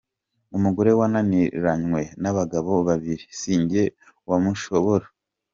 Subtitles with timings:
[0.57, 3.83] Umugore wananiranywe n’abagabo babiri si jye
[4.29, 5.05] wamushobora’.